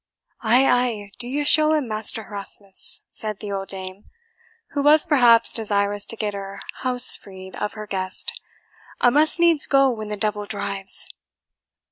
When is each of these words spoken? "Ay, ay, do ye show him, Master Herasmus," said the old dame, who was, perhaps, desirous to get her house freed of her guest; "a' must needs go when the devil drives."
"Ay, 0.41 0.65
ay, 0.65 1.11
do 1.19 1.27
ye 1.27 1.43
show 1.43 1.73
him, 1.73 1.87
Master 1.87 2.23
Herasmus," 2.23 3.03
said 3.11 3.37
the 3.39 3.51
old 3.51 3.67
dame, 3.67 4.05
who 4.71 4.81
was, 4.81 5.05
perhaps, 5.05 5.53
desirous 5.53 6.07
to 6.07 6.15
get 6.15 6.33
her 6.33 6.59
house 6.79 7.15
freed 7.15 7.55
of 7.55 7.73
her 7.73 7.85
guest; 7.85 8.41
"a' 8.99 9.11
must 9.11 9.37
needs 9.37 9.67
go 9.67 9.91
when 9.91 10.07
the 10.07 10.17
devil 10.17 10.45
drives." 10.45 11.07